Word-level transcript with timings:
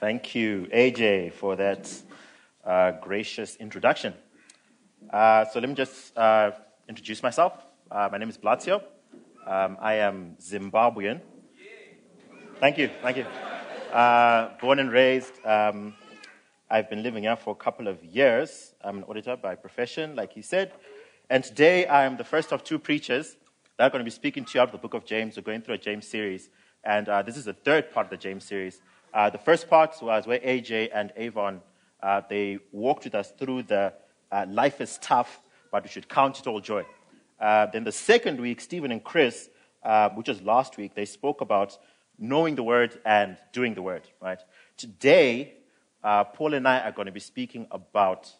Thank 0.00 0.34
you, 0.34 0.66
AJ, 0.72 1.34
for 1.34 1.56
that 1.56 1.92
uh, 2.64 2.92
gracious 3.02 3.56
introduction. 3.56 4.14
Uh, 5.12 5.44
so 5.44 5.60
let 5.60 5.68
me 5.68 5.74
just 5.74 6.16
uh, 6.16 6.52
introduce 6.88 7.22
myself. 7.22 7.52
Uh, 7.90 8.08
my 8.10 8.16
name 8.16 8.30
is 8.30 8.38
Blatio. 8.38 8.82
Um, 9.46 9.76
I 9.78 9.96
am 9.96 10.36
Zimbabwean. 10.40 11.20
Thank 12.60 12.78
you, 12.78 12.88
thank 13.02 13.18
you. 13.18 13.26
Uh, 13.92 14.56
born 14.58 14.78
and 14.78 14.90
raised. 14.90 15.34
Um, 15.44 15.92
I've 16.70 16.88
been 16.88 17.02
living 17.02 17.24
here 17.24 17.36
for 17.36 17.50
a 17.50 17.62
couple 17.62 17.86
of 17.86 18.02
years. 18.02 18.72
I'm 18.82 18.98
an 18.98 19.04
auditor 19.04 19.36
by 19.36 19.54
profession, 19.54 20.16
like 20.16 20.32
he 20.32 20.40
said. 20.40 20.72
And 21.28 21.44
today 21.44 21.84
I 21.84 22.06
am 22.06 22.16
the 22.16 22.24
first 22.24 22.54
of 22.54 22.64
two 22.64 22.78
preachers 22.78 23.36
that 23.76 23.84
are 23.84 23.90
going 23.90 24.00
to 24.00 24.10
be 24.10 24.10
speaking 24.10 24.46
to 24.46 24.52
you 24.54 24.62
out 24.62 24.68
of 24.68 24.72
the 24.72 24.78
book 24.78 24.94
of 24.94 25.04
James. 25.04 25.36
We're 25.36 25.42
going 25.42 25.60
through 25.60 25.74
a 25.74 25.78
James 25.78 26.08
series. 26.08 26.48
And 26.84 27.06
uh, 27.06 27.20
this 27.20 27.36
is 27.36 27.44
the 27.44 27.52
third 27.52 27.92
part 27.92 28.06
of 28.06 28.10
the 28.10 28.16
James 28.16 28.46
series. 28.46 28.80
Uh, 29.12 29.28
the 29.28 29.38
first 29.38 29.68
part 29.68 29.96
was 30.00 30.26
where 30.26 30.38
AJ 30.38 30.90
and 30.94 31.12
Avon, 31.16 31.60
uh, 32.02 32.22
they 32.28 32.58
walked 32.70 33.04
with 33.04 33.14
us 33.14 33.32
through 33.38 33.64
the 33.64 33.92
uh, 34.30 34.46
life 34.48 34.80
is 34.80 34.98
tough, 34.98 35.40
but 35.72 35.82
we 35.82 35.88
should 35.88 36.08
count 36.08 36.38
it 36.38 36.46
all 36.46 36.60
joy. 36.60 36.84
Uh, 37.40 37.66
then 37.66 37.82
the 37.82 37.92
second 37.92 38.40
week, 38.40 38.60
Stephen 38.60 38.92
and 38.92 39.02
Chris, 39.02 39.48
uh, 39.82 40.10
which 40.10 40.28
was 40.28 40.40
last 40.42 40.76
week, 40.76 40.94
they 40.94 41.04
spoke 41.04 41.40
about 41.40 41.76
knowing 42.18 42.54
the 42.54 42.62
word 42.62 43.00
and 43.04 43.36
doing 43.52 43.74
the 43.74 43.82
word, 43.82 44.02
right? 44.20 44.40
Today, 44.76 45.54
uh, 46.04 46.24
Paul 46.24 46.54
and 46.54 46.68
I 46.68 46.80
are 46.80 46.92
going 46.92 47.06
to 47.06 47.12
be 47.12 47.20
speaking 47.20 47.66
about 47.70 48.32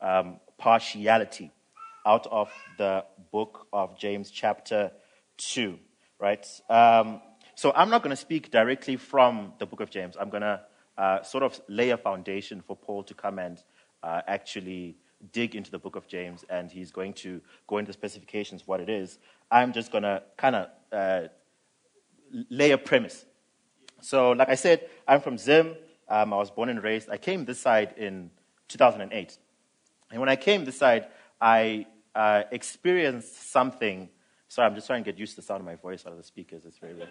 um, 0.00 0.40
partiality 0.58 1.50
out 2.04 2.26
of 2.26 2.50
the 2.76 3.04
book 3.32 3.66
of 3.72 3.96
James, 3.98 4.30
chapter 4.30 4.90
2, 5.38 5.78
right? 6.18 6.46
Um, 6.68 7.22
so 7.58 7.72
I'm 7.74 7.90
not 7.90 8.04
going 8.04 8.10
to 8.10 8.16
speak 8.16 8.52
directly 8.52 8.94
from 8.94 9.52
the 9.58 9.66
book 9.66 9.80
of 9.80 9.90
James. 9.90 10.16
I'm 10.16 10.30
going 10.30 10.42
to 10.42 10.60
uh, 10.96 11.24
sort 11.24 11.42
of 11.42 11.60
lay 11.66 11.90
a 11.90 11.96
foundation 11.96 12.60
for 12.60 12.76
Paul 12.76 13.02
to 13.02 13.14
come 13.14 13.40
and 13.40 13.60
uh, 14.00 14.20
actually 14.28 14.96
dig 15.32 15.56
into 15.56 15.68
the 15.72 15.78
book 15.80 15.96
of 15.96 16.06
James, 16.06 16.44
and 16.48 16.70
he's 16.70 16.92
going 16.92 17.14
to 17.14 17.40
go 17.66 17.78
into 17.78 17.92
specifications 17.92 18.64
what 18.64 18.78
it 18.78 18.88
is. 18.88 19.18
I'm 19.50 19.72
just 19.72 19.90
going 19.90 20.04
to 20.04 20.22
kind 20.36 20.54
of 20.54 20.68
uh, 20.92 21.20
lay 22.48 22.70
a 22.70 22.78
premise. 22.78 23.26
So, 24.02 24.30
like 24.30 24.50
I 24.50 24.54
said, 24.54 24.88
I'm 25.08 25.20
from 25.20 25.36
Zim. 25.36 25.74
Um, 26.08 26.32
I 26.32 26.36
was 26.36 26.52
born 26.52 26.68
and 26.68 26.80
raised. 26.80 27.10
I 27.10 27.16
came 27.16 27.44
this 27.44 27.58
side 27.58 27.92
in 27.96 28.30
2008. 28.68 29.36
And 30.12 30.20
when 30.20 30.28
I 30.28 30.36
came 30.36 30.64
this 30.64 30.78
side, 30.78 31.08
I 31.40 31.86
uh, 32.14 32.44
experienced 32.52 33.50
something 33.50 34.10
Sorry, 34.50 34.66
I'm 34.66 34.74
just 34.74 34.86
trying 34.86 35.04
to 35.04 35.12
get 35.12 35.18
used 35.18 35.32
to 35.32 35.42
the 35.42 35.46
sound 35.46 35.60
of 35.60 35.66
my 35.66 35.74
voice 35.74 36.06
out 36.06 36.12
of 36.12 36.18
the 36.18 36.24
speakers. 36.24 36.64
It's 36.64 36.78
very 36.78 36.94
weird. 36.94 37.10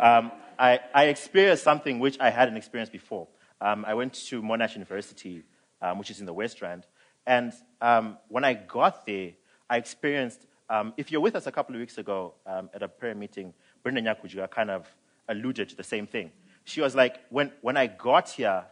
Um, 0.00 0.32
I, 0.58 0.80
I, 0.92 1.04
experienced 1.04 1.62
something 1.62 2.00
which 2.00 2.18
I 2.18 2.28
hadn't 2.30 2.56
experienced 2.56 2.90
before. 2.90 3.28
Um, 3.60 3.84
I 3.86 3.94
went 3.94 4.14
to 4.14 4.42
Monash 4.42 4.74
University, 4.74 5.44
um, 5.80 5.98
which 5.98 6.10
is 6.10 6.18
in 6.18 6.26
the 6.26 6.32
West 6.32 6.60
Rand. 6.60 6.86
And 7.24 7.52
um, 7.80 8.18
when 8.26 8.44
I 8.44 8.54
got 8.54 9.06
there, 9.06 9.30
I 9.70 9.76
experienced, 9.76 10.44
um, 10.68 10.92
if 10.96 11.12
you're 11.12 11.20
with 11.20 11.36
us 11.36 11.46
a 11.46 11.52
couple 11.52 11.76
of 11.76 11.80
weeks 11.80 11.98
ago 11.98 12.34
um, 12.46 12.68
at 12.74 12.82
a 12.82 12.88
prayer 12.88 13.14
meeting, 13.14 13.54
Brenda 13.84 14.02
Nyakujuga 14.02 14.50
kind 14.50 14.70
of 14.70 14.92
alluded 15.28 15.68
to 15.68 15.76
the 15.76 15.84
same 15.84 16.08
thing. 16.08 16.32
She 16.64 16.80
was 16.80 16.96
like, 16.96 17.20
when, 17.30 17.52
when 17.60 17.76
I 17.76 17.86
got 17.86 18.30
here, 18.30 18.64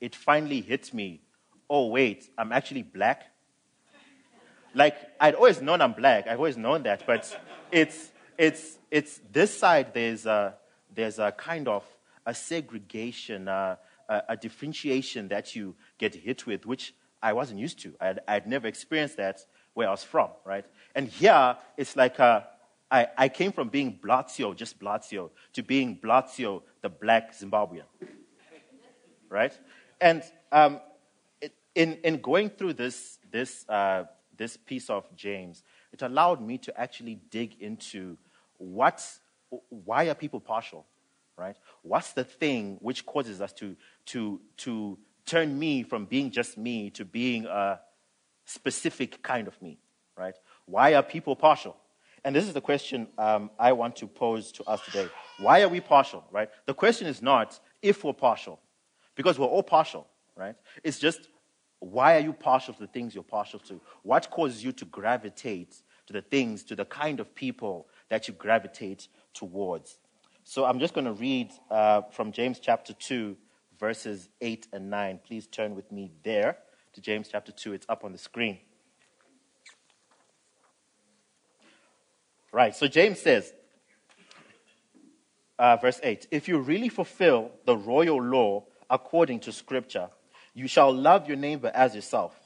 it 0.00 0.14
finally 0.14 0.60
hit 0.60 0.94
me, 0.94 1.22
oh, 1.68 1.88
wait, 1.88 2.30
I'm 2.38 2.52
actually 2.52 2.82
black 2.82 3.32
like, 4.78 4.96
I'd 5.20 5.34
always 5.34 5.60
known 5.60 5.80
I'm 5.80 5.92
black. 5.92 6.26
I've 6.26 6.38
always 6.38 6.56
known 6.56 6.84
that. 6.84 7.04
But 7.06 7.38
it's, 7.70 8.10
it's, 8.38 8.78
it's 8.90 9.20
this 9.30 9.56
side, 9.56 9.92
there's 9.92 10.24
a, 10.24 10.54
there's 10.94 11.18
a 11.18 11.32
kind 11.32 11.68
of 11.68 11.84
a 12.24 12.34
segregation, 12.34 13.48
a, 13.48 13.78
a, 14.08 14.22
a 14.30 14.36
differentiation 14.36 15.28
that 15.28 15.54
you 15.54 15.74
get 15.98 16.14
hit 16.14 16.46
with, 16.46 16.64
which 16.64 16.94
I 17.22 17.32
wasn't 17.32 17.58
used 17.60 17.80
to. 17.80 17.94
I'd, 18.00 18.20
I'd 18.28 18.46
never 18.46 18.68
experienced 18.68 19.16
that 19.16 19.44
where 19.74 19.88
I 19.88 19.90
was 19.90 20.04
from, 20.04 20.30
right? 20.44 20.64
And 20.94 21.08
here, 21.08 21.56
it's 21.76 21.96
like 21.96 22.18
a, 22.18 22.46
I, 22.90 23.08
I 23.16 23.28
came 23.28 23.52
from 23.52 23.68
being 23.68 23.98
Blatio, 24.02 24.56
just 24.56 24.78
Blatio, 24.78 25.30
to 25.54 25.62
being 25.62 25.98
Blatio, 25.98 26.62
the 26.80 26.88
black 26.88 27.36
Zimbabwean, 27.36 27.82
right? 29.28 29.52
And 30.00 30.22
um, 30.52 30.80
it, 31.40 31.52
in, 31.74 31.98
in 32.04 32.20
going 32.20 32.50
through 32.50 32.74
this, 32.74 33.18
this 33.30 33.68
uh, 33.68 34.04
this 34.38 34.56
piece 34.56 34.88
of 34.88 35.04
James, 35.14 35.62
it 35.92 36.02
allowed 36.02 36.40
me 36.40 36.58
to 36.58 36.80
actually 36.80 37.20
dig 37.30 37.60
into 37.60 38.16
what, 38.56 39.04
why 39.68 40.08
are 40.08 40.14
people 40.14 40.40
partial, 40.40 40.86
right? 41.36 41.56
What's 41.82 42.12
the 42.12 42.24
thing 42.24 42.78
which 42.80 43.04
causes 43.04 43.40
us 43.40 43.52
to, 43.54 43.76
to, 44.06 44.40
to 44.58 44.98
turn 45.26 45.58
me 45.58 45.82
from 45.82 46.06
being 46.06 46.30
just 46.30 46.56
me 46.56 46.90
to 46.90 47.04
being 47.04 47.44
a 47.46 47.80
specific 48.46 49.22
kind 49.22 49.46
of 49.46 49.60
me, 49.60 49.78
right? 50.16 50.34
Why 50.64 50.94
are 50.94 51.02
people 51.02 51.36
partial? 51.36 51.76
And 52.24 52.34
this 52.34 52.46
is 52.46 52.52
the 52.52 52.60
question 52.60 53.08
um, 53.16 53.50
I 53.58 53.72
want 53.72 53.96
to 53.96 54.06
pose 54.06 54.50
to 54.52 54.64
us 54.64 54.80
today. 54.84 55.08
Why 55.38 55.62
are 55.62 55.68
we 55.68 55.80
partial, 55.80 56.24
right? 56.30 56.48
The 56.66 56.74
question 56.74 57.06
is 57.06 57.22
not 57.22 57.58
if 57.80 58.02
we're 58.02 58.12
partial, 58.12 58.58
because 59.14 59.38
we're 59.38 59.46
all 59.46 59.62
partial, 59.62 60.06
right? 60.34 60.56
It's 60.82 60.98
just 60.98 61.28
why 61.80 62.16
are 62.16 62.20
you 62.20 62.32
partial 62.32 62.74
to 62.74 62.80
the 62.80 62.86
things 62.86 63.14
you're 63.14 63.24
partial 63.24 63.60
to? 63.60 63.80
What 64.02 64.30
causes 64.30 64.64
you 64.64 64.72
to 64.72 64.84
gravitate 64.84 65.76
to 66.06 66.12
the 66.12 66.22
things, 66.22 66.64
to 66.64 66.74
the 66.74 66.84
kind 66.84 67.20
of 67.20 67.34
people 67.34 67.86
that 68.08 68.26
you 68.26 68.34
gravitate 68.34 69.08
towards? 69.32 69.98
So 70.44 70.64
I'm 70.64 70.80
just 70.80 70.94
going 70.94 71.04
to 71.04 71.12
read 71.12 71.52
uh, 71.70 72.02
from 72.10 72.32
James 72.32 72.58
chapter 72.58 72.94
2, 72.94 73.36
verses 73.78 74.28
8 74.40 74.68
and 74.72 74.90
9. 74.90 75.20
Please 75.24 75.46
turn 75.46 75.74
with 75.74 75.92
me 75.92 76.10
there 76.24 76.58
to 76.94 77.00
James 77.00 77.28
chapter 77.30 77.52
2. 77.52 77.74
It's 77.74 77.86
up 77.88 78.02
on 78.04 78.12
the 78.12 78.18
screen. 78.18 78.58
Right, 82.50 82.74
so 82.74 82.88
James 82.88 83.20
says, 83.20 83.52
uh, 85.58 85.76
verse 85.76 86.00
8 86.02 86.28
If 86.30 86.48
you 86.48 86.58
really 86.58 86.88
fulfill 86.88 87.50
the 87.66 87.76
royal 87.76 88.20
law 88.22 88.64
according 88.88 89.40
to 89.40 89.52
Scripture, 89.52 90.08
you 90.54 90.68
shall 90.68 90.92
love 90.92 91.28
your 91.28 91.36
neighbor 91.36 91.70
as 91.74 91.94
yourself. 91.94 92.38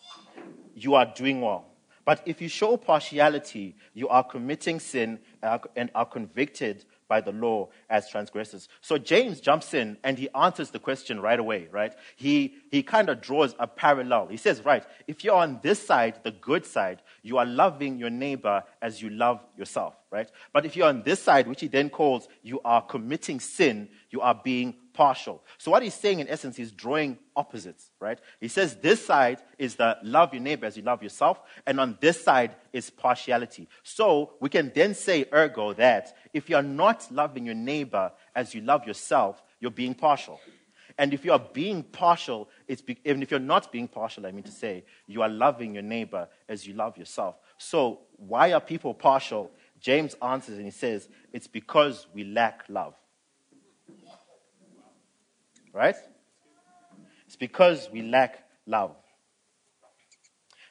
You 0.74 0.94
are 0.94 1.06
doing 1.06 1.40
well. 1.40 1.66
But 2.04 2.22
if 2.26 2.40
you 2.40 2.48
show 2.48 2.76
partiality, 2.76 3.76
you 3.94 4.08
are 4.08 4.24
committing 4.24 4.80
sin 4.80 5.20
and 5.42 5.90
are 5.94 6.06
convicted 6.06 6.84
by 7.06 7.20
the 7.20 7.30
law 7.30 7.68
as 7.90 8.08
transgressors. 8.08 8.68
So 8.80 8.96
James 8.96 9.40
jumps 9.40 9.74
in 9.74 9.98
and 10.02 10.18
he 10.18 10.30
answers 10.30 10.70
the 10.70 10.78
question 10.78 11.20
right 11.20 11.38
away, 11.38 11.68
right? 11.70 11.94
He, 12.16 12.54
he 12.70 12.82
kind 12.82 13.10
of 13.10 13.20
draws 13.20 13.54
a 13.58 13.66
parallel. 13.66 14.28
He 14.28 14.38
says, 14.38 14.64
right, 14.64 14.82
if 15.06 15.22
you're 15.22 15.36
on 15.36 15.60
this 15.62 15.78
side, 15.78 16.20
the 16.22 16.30
good 16.30 16.64
side, 16.64 17.02
you 17.22 17.36
are 17.36 17.44
loving 17.44 17.98
your 17.98 18.08
neighbor 18.08 18.64
as 18.80 19.02
you 19.02 19.10
love 19.10 19.44
yourself, 19.58 19.94
right? 20.10 20.30
But 20.54 20.64
if 20.64 20.74
you're 20.74 20.88
on 20.88 21.02
this 21.02 21.22
side, 21.22 21.46
which 21.46 21.60
he 21.60 21.68
then 21.68 21.90
calls 21.90 22.28
you 22.42 22.60
are 22.64 22.80
committing 22.80 23.40
sin, 23.40 23.90
you 24.10 24.22
are 24.22 24.40
being 24.42 24.74
partial. 24.92 25.42
So 25.58 25.70
what 25.70 25.82
he's 25.82 25.94
saying 25.94 26.20
in 26.20 26.28
essence, 26.28 26.56
he's 26.56 26.72
drawing 26.72 27.18
opposites, 27.34 27.90
right? 28.00 28.18
He 28.40 28.48
says 28.48 28.76
this 28.76 29.04
side 29.04 29.40
is 29.58 29.76
the 29.76 29.96
love 30.02 30.32
your 30.34 30.42
neighbor 30.42 30.66
as 30.66 30.76
you 30.76 30.82
love 30.82 31.02
yourself, 31.02 31.40
and 31.66 31.80
on 31.80 31.98
this 32.00 32.22
side 32.22 32.54
is 32.72 32.90
partiality. 32.90 33.68
So 33.82 34.34
we 34.40 34.48
can 34.48 34.72
then 34.74 34.94
say, 34.94 35.26
ergo, 35.32 35.72
that 35.74 36.16
if 36.32 36.48
you're 36.48 36.62
not 36.62 37.06
loving 37.10 37.46
your 37.46 37.54
neighbor 37.54 38.12
as 38.34 38.54
you 38.54 38.60
love 38.60 38.86
yourself, 38.86 39.42
you're 39.60 39.70
being 39.70 39.94
partial. 39.94 40.40
And 40.98 41.14
if 41.14 41.24
you 41.24 41.32
are 41.32 41.38
being 41.38 41.82
partial, 41.82 42.48
it's 42.68 42.82
be, 42.82 42.98
even 43.04 43.22
if 43.22 43.30
you're 43.30 43.40
not 43.40 43.72
being 43.72 43.88
partial, 43.88 44.26
I 44.26 44.32
mean 44.32 44.44
to 44.44 44.50
say, 44.50 44.84
you 45.06 45.22
are 45.22 45.28
loving 45.28 45.74
your 45.74 45.82
neighbor 45.82 46.28
as 46.48 46.66
you 46.66 46.74
love 46.74 46.98
yourself. 46.98 47.36
So 47.56 48.00
why 48.16 48.52
are 48.52 48.60
people 48.60 48.92
partial? 48.92 49.50
James 49.80 50.14
answers 50.22 50.56
and 50.56 50.64
he 50.64 50.70
says, 50.70 51.08
it's 51.32 51.46
because 51.46 52.06
we 52.14 52.24
lack 52.24 52.64
love. 52.68 52.94
Right? 55.72 55.96
It's 57.26 57.36
because 57.36 57.88
we 57.92 58.02
lack 58.02 58.44
love. 58.66 58.94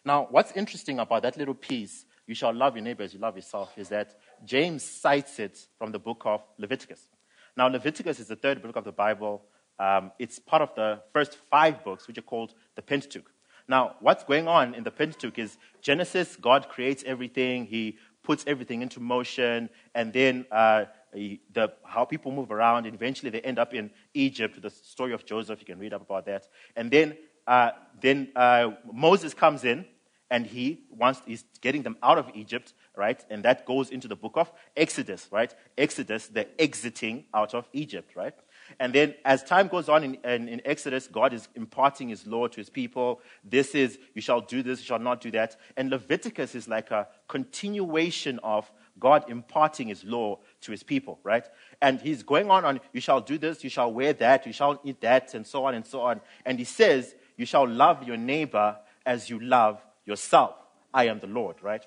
Now, 0.05 0.27
what's 0.29 0.51
interesting 0.53 0.99
about 0.99 1.23
that 1.23 1.37
little 1.37 1.53
piece, 1.53 2.05
you 2.27 2.35
shall 2.35 2.53
love 2.53 2.75
your 2.75 2.83
neighbor 2.83 3.03
as 3.03 3.13
you 3.13 3.19
love 3.19 3.35
yourself, 3.35 3.71
is 3.77 3.89
that 3.89 4.15
James 4.45 4.83
cites 4.83 5.39
it 5.39 5.67
from 5.77 5.91
the 5.91 5.99
book 5.99 6.23
of 6.25 6.41
Leviticus. 6.57 7.09
Now, 7.55 7.67
Leviticus 7.67 8.19
is 8.19 8.27
the 8.27 8.35
third 8.35 8.61
book 8.61 8.75
of 8.75 8.83
the 8.83 8.91
Bible. 8.91 9.43
Um, 9.79 10.11
it's 10.17 10.39
part 10.39 10.61
of 10.61 10.73
the 10.75 11.01
first 11.13 11.37
five 11.49 11.83
books, 11.83 12.07
which 12.07 12.17
are 12.17 12.23
called 12.23 12.53
the 12.75 12.81
Pentateuch. 12.81 13.29
Now, 13.67 13.95
what's 13.99 14.23
going 14.23 14.47
on 14.47 14.73
in 14.73 14.83
the 14.83 14.91
Pentateuch 14.91 15.37
is 15.37 15.57
Genesis, 15.81 16.35
God 16.35 16.67
creates 16.69 17.03
everything, 17.05 17.65
He 17.65 17.97
puts 18.23 18.43
everything 18.47 18.81
into 18.81 18.99
motion, 18.99 19.69
and 19.95 20.13
then 20.13 20.45
uh, 20.51 20.85
the, 21.13 21.73
how 21.83 22.05
people 22.05 22.31
move 22.31 22.51
around. 22.51 22.85
And 22.85 22.95
eventually, 22.95 23.31
they 23.31 23.41
end 23.41 23.59
up 23.59 23.73
in 23.73 23.91
Egypt. 24.13 24.61
The 24.61 24.69
story 24.69 25.13
of 25.13 25.25
Joseph, 25.25 25.59
you 25.59 25.65
can 25.65 25.79
read 25.79 25.93
up 25.93 26.01
about 26.01 26.25
that. 26.25 26.47
And 26.75 26.91
then, 26.91 27.17
uh, 27.47 27.71
then 28.01 28.29
uh, 28.35 28.71
Moses 28.91 29.33
comes 29.33 29.63
in, 29.63 29.85
and 30.29 30.47
he 30.47 30.79
wants 30.89 31.21
he's 31.25 31.43
getting 31.59 31.83
them 31.83 31.97
out 32.01 32.17
of 32.17 32.31
Egypt, 32.33 32.73
right? 32.95 33.23
And 33.29 33.43
that 33.43 33.65
goes 33.65 33.89
into 33.89 34.07
the 34.07 34.15
book 34.15 34.33
of 34.35 34.51
Exodus, 34.77 35.27
right? 35.29 35.53
Exodus, 35.77 36.27
the 36.27 36.47
exiting 36.59 37.25
out 37.33 37.53
of 37.53 37.67
Egypt, 37.73 38.15
right? 38.15 38.33
And 38.79 38.93
then 38.93 39.15
as 39.25 39.43
time 39.43 39.67
goes 39.67 39.89
on 39.89 40.03
in, 40.03 40.15
in, 40.23 40.47
in, 40.47 40.61
Exodus, 40.65 41.07
God 41.07 41.33
is 41.33 41.47
imparting 41.55 42.09
his 42.09 42.25
law 42.25 42.47
to 42.47 42.57
his 42.57 42.69
people. 42.69 43.21
This 43.43 43.75
is, 43.75 43.99
you 44.13 44.21
shall 44.21 44.41
do 44.41 44.63
this, 44.63 44.79
you 44.79 44.85
shall 44.85 44.99
not 44.99 45.21
do 45.21 45.31
that. 45.31 45.57
And 45.77 45.89
Leviticus 45.89 46.55
is 46.55 46.67
like 46.67 46.91
a 46.91 47.07
continuation 47.27 48.39
of 48.43 48.71
God 48.99 49.29
imparting 49.29 49.87
his 49.87 50.03
law 50.03 50.39
to 50.61 50.71
his 50.71 50.83
people, 50.83 51.19
right? 51.23 51.45
And 51.81 51.99
he's 51.99 52.23
going 52.23 52.49
on 52.51 52.65
on, 52.65 52.79
you 52.93 53.01
shall 53.01 53.21
do 53.21 53.37
this, 53.37 53.63
you 53.63 53.69
shall 53.69 53.91
wear 53.91 54.13
that, 54.13 54.45
you 54.45 54.53
shall 54.53 54.79
eat 54.83 55.01
that, 55.01 55.33
and 55.33 55.45
so 55.45 55.65
on 55.65 55.73
and 55.75 55.85
so 55.85 56.01
on. 56.01 56.21
And 56.45 56.59
he 56.59 56.65
says, 56.65 57.15
you 57.37 57.45
shall 57.45 57.67
love 57.67 58.03
your 58.03 58.17
neighbor 58.17 58.77
as 59.05 59.29
you 59.29 59.39
love 59.39 59.83
yourself. 60.05 60.55
I 60.93 61.05
am 61.05 61.19
the 61.19 61.27
Lord, 61.27 61.55
right? 61.61 61.85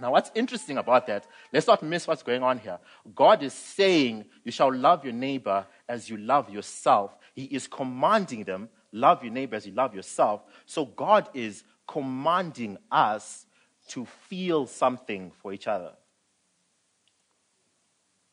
Now, 0.00 0.12
what's 0.12 0.30
interesting 0.34 0.78
about 0.78 1.08
that, 1.08 1.26
let's 1.52 1.66
not 1.66 1.82
miss 1.82 2.06
what's 2.06 2.22
going 2.22 2.42
on 2.42 2.58
here. 2.58 2.78
God 3.14 3.42
is 3.42 3.52
saying, 3.52 4.26
You 4.44 4.52
shall 4.52 4.72
love 4.72 5.04
your 5.04 5.12
neighbor 5.12 5.66
as 5.88 6.08
you 6.08 6.16
love 6.16 6.48
yourself. 6.50 7.16
He 7.34 7.44
is 7.44 7.66
commanding 7.66 8.44
them, 8.44 8.68
Love 8.92 9.24
your 9.24 9.32
neighbor 9.32 9.56
as 9.56 9.66
you 9.66 9.72
love 9.72 9.94
yourself. 9.94 10.42
So, 10.66 10.84
God 10.84 11.28
is 11.34 11.64
commanding 11.86 12.78
us 12.92 13.46
to 13.88 14.04
feel 14.04 14.66
something 14.66 15.32
for 15.42 15.52
each 15.52 15.66
other. 15.66 15.92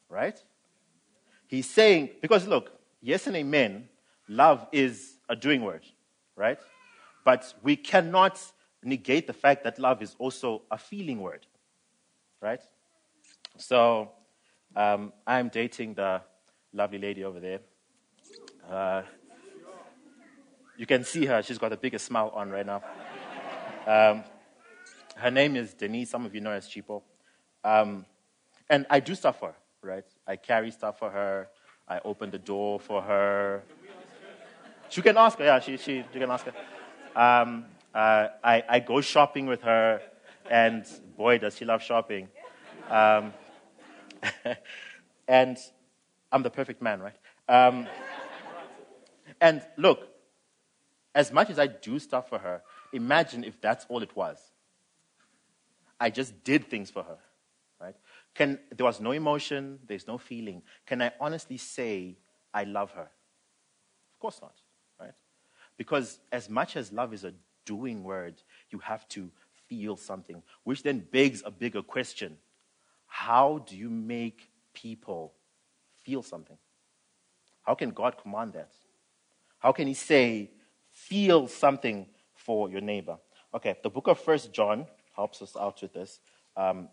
Right? 0.08 0.40
He's 1.48 1.70
saying, 1.70 2.10
because 2.22 2.48
look, 2.48 2.80
yes 3.02 3.28
and 3.28 3.36
amen, 3.36 3.90
love 4.28 4.68
is 4.72 5.18
a 5.30 5.36
doing 5.36 5.62
word, 5.62 5.84
right? 6.36 6.60
But 7.24 7.54
we 7.64 7.76
cannot 7.76 8.40
negate 8.84 9.28
the 9.28 9.34
fact 9.34 9.64
that 9.64 9.80
love 9.80 10.02
is 10.02 10.16
also 10.20 10.64
a 10.70 10.78
feeling 10.78 11.22
word 11.22 11.48
right? 12.42 12.62
So 13.58 14.12
um, 14.76 15.14
I'm 15.26 15.50
dating 15.50 15.96
the 15.96 16.22
lovely 16.74 16.98
lady 16.98 17.24
over 17.24 17.40
there. 17.40 17.60
Uh, 18.70 19.04
you 20.78 20.86
can 20.86 21.04
see 21.04 21.26
her. 21.26 21.42
She's 21.42 21.58
got 21.58 21.70
the 21.70 21.78
biggest 21.78 22.06
smile 22.06 22.32
on 22.36 22.50
right 22.50 22.66
now. 22.66 22.84
Um, 23.88 24.24
her 25.16 25.32
name 25.32 25.56
is 25.56 25.74
Denise. 25.74 26.10
Some 26.10 26.26
of 26.26 26.36
you 26.36 26.42
know 26.42 26.50
her 26.50 26.58
as 26.58 26.68
Chipo. 26.68 27.02
Um, 27.64 28.06
and 28.70 28.86
I 28.90 29.00
do 29.00 29.16
stuff 29.16 29.40
for 29.40 29.50
her, 29.50 29.56
right? 29.82 30.06
I 30.28 30.36
carry 30.36 30.72
stuff 30.72 31.00
for 31.00 31.10
her. 31.10 31.48
I 31.88 32.00
open 32.04 32.32
the 32.32 32.40
door 32.40 32.80
for 32.80 33.02
her. 33.02 33.64
She 34.90 35.02
can 35.02 35.18
ask 35.18 35.38
her. 35.38 35.46
Yeah, 35.46 35.60
she, 35.60 35.78
she, 35.78 35.98
you 35.98 36.20
can 36.20 36.32
ask 36.32 36.46
her. 36.46 36.54
Um, 37.16 37.66
uh, 37.94 38.28
I, 38.44 38.64
I 38.68 38.80
go 38.80 39.00
shopping 39.02 39.46
with 39.46 39.62
her, 39.62 40.02
and 40.50 40.86
boy, 41.18 41.38
does 41.38 41.56
she 41.56 41.66
love 41.66 41.82
shopping. 41.82 42.28
Um, 42.90 43.34
and 45.28 45.58
I'm 46.32 46.44
the 46.44 46.50
perfect 46.50 46.82
man, 46.82 47.02
right? 47.02 47.16
Um, 47.48 47.88
and 49.42 49.62
look, 49.78 50.08
as 51.14 51.32
much 51.32 51.50
as 51.50 51.60
I 51.60 51.68
do 51.68 52.00
stuff 52.00 52.30
for 52.30 52.40
her, 52.40 52.62
imagine 52.94 53.44
if 53.44 53.60
that's 53.62 53.86
all 53.90 54.04
it 54.04 54.16
was. 54.16 54.38
I 56.00 56.10
just 56.10 56.44
did 56.44 56.70
things 56.70 56.92
for 56.92 57.04
her, 57.04 57.18
right? 57.80 57.96
Can, 58.34 58.60
there 58.76 58.86
was 58.86 59.00
no 59.00 59.12
emotion, 59.12 59.80
there's 59.88 60.08
no 60.08 60.18
feeling. 60.18 60.62
Can 60.86 61.02
I 61.02 61.12
honestly 61.20 61.58
say 61.58 62.18
I 62.54 62.66
love 62.66 62.92
her? 62.92 63.10
Of 64.14 64.20
course 64.20 64.40
not, 64.42 64.56
right? 65.00 65.14
Because 65.78 66.20
as 66.32 66.50
much 66.50 66.76
as 66.76 66.92
love 66.92 67.14
is 67.14 67.24
a 67.24 67.34
doing 67.66 68.04
word, 68.04 68.42
you 68.70 68.80
have 68.80 69.08
to 69.10 69.32
feel 69.68 69.98
something, 69.98 70.42
which 70.64 70.84
then 70.84 71.06
begs 71.12 71.44
a 71.46 71.52
bigger 71.52 71.82
question 71.82 72.38
how 73.08 73.64
do 73.66 73.78
you 73.78 73.90
make 73.90 74.50
people 74.74 75.34
feel 76.04 76.22
something? 76.22 76.58
How 77.62 77.74
can 77.74 77.92
God 77.92 78.18
command 78.22 78.54
that? 78.54 78.72
How 79.60 79.72
can 79.72 79.88
He 79.88 79.94
say, 79.94 80.52
feel 80.92 81.48
something 81.48 82.08
for 82.34 82.70
your 82.70 82.82
neighbor? 82.82 83.18
Okay, 83.54 83.78
the 83.84 83.90
book 83.90 84.08
of 84.08 84.20
First 84.20 84.52
John 84.52 84.86
helps 85.16 85.42
us 85.42 85.56
out 85.56 85.82
with 85.82 85.94
this. 85.94 86.20
Um, 86.58 86.90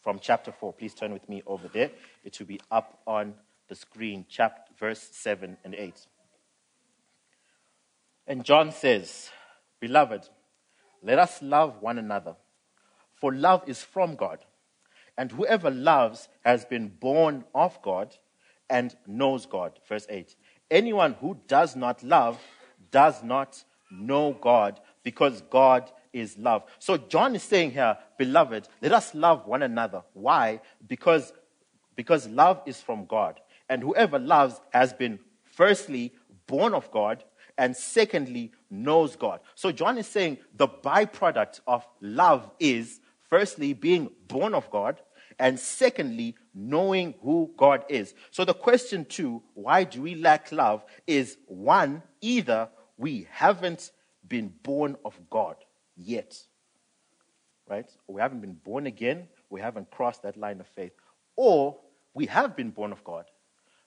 from 0.00 0.20
chapter 0.20 0.52
4, 0.52 0.72
please 0.74 0.94
turn 0.94 1.12
with 1.12 1.28
me 1.28 1.42
over 1.46 1.66
there. 1.66 1.90
It 2.22 2.38
will 2.38 2.46
be 2.46 2.60
up 2.70 3.00
on 3.06 3.34
the 3.68 3.74
screen, 3.74 4.26
chapter, 4.28 4.72
verse 4.78 5.08
7 5.12 5.56
and 5.64 5.74
8. 5.74 6.06
And 8.26 8.44
John 8.44 8.70
says, 8.70 9.30
Beloved, 9.80 10.28
let 11.04 11.18
us 11.18 11.42
love 11.42 11.82
one 11.82 11.98
another, 11.98 12.34
for 13.14 13.32
love 13.32 13.62
is 13.66 13.82
from 13.82 14.16
God. 14.16 14.38
And 15.16 15.30
whoever 15.30 15.70
loves 15.70 16.28
has 16.44 16.64
been 16.64 16.88
born 16.88 17.44
of 17.54 17.80
God 17.82 18.16
and 18.68 18.96
knows 19.06 19.46
God. 19.46 19.78
Verse 19.88 20.06
8. 20.08 20.34
Anyone 20.70 21.12
who 21.20 21.38
does 21.46 21.76
not 21.76 22.02
love 22.02 22.40
does 22.90 23.22
not 23.22 23.62
know 23.90 24.36
God 24.40 24.80
because 25.02 25.42
God 25.42 25.90
is 26.12 26.38
love. 26.38 26.64
So 26.78 26.96
John 26.96 27.34
is 27.34 27.42
saying 27.42 27.72
here, 27.72 27.96
beloved, 28.18 28.68
let 28.80 28.92
us 28.92 29.14
love 29.14 29.46
one 29.46 29.62
another. 29.62 30.02
Why? 30.14 30.60
Because, 30.88 31.32
because 31.96 32.26
love 32.28 32.62
is 32.66 32.80
from 32.80 33.04
God. 33.04 33.40
And 33.68 33.82
whoever 33.82 34.18
loves 34.18 34.60
has 34.70 34.92
been 34.92 35.18
firstly 35.44 36.12
born 36.46 36.74
of 36.74 36.90
God 36.90 37.24
and 37.56 37.76
secondly 37.76 38.52
knows 38.70 39.16
God. 39.16 39.40
So 39.54 39.70
John 39.70 39.98
is 39.98 40.06
saying 40.06 40.38
the 40.54 40.68
byproduct 40.68 41.60
of 41.66 41.86
love 42.00 42.50
is 42.58 43.00
firstly, 43.28 43.72
being 43.72 44.10
born 44.28 44.54
of 44.54 44.70
God, 44.70 45.00
and 45.38 45.58
secondly, 45.58 46.36
knowing 46.54 47.14
who 47.22 47.52
God 47.56 47.84
is. 47.88 48.14
So 48.30 48.44
the 48.44 48.54
question, 48.54 49.04
too, 49.04 49.42
why 49.54 49.84
do 49.84 50.02
we 50.02 50.14
lack 50.14 50.52
love 50.52 50.84
is 51.06 51.36
one, 51.46 52.02
either 52.20 52.68
we 52.96 53.26
haven't 53.30 53.90
been 54.26 54.52
born 54.62 54.96
of 55.04 55.18
God 55.30 55.56
yet, 55.96 56.38
right? 57.68 57.90
We 58.06 58.20
haven't 58.20 58.40
been 58.40 58.54
born 58.54 58.86
again, 58.86 59.28
we 59.50 59.60
haven't 59.60 59.90
crossed 59.90 60.22
that 60.22 60.36
line 60.36 60.60
of 60.60 60.68
faith, 60.68 60.92
or 61.34 61.76
we 62.14 62.26
have 62.26 62.54
been 62.54 62.70
born 62.70 62.92
of 62.92 63.02
God, 63.02 63.24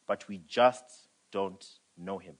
but 0.07 0.27
we 0.27 0.41
just 0.45 0.83
don't 1.31 1.65
know 1.97 2.17
Him. 2.17 2.35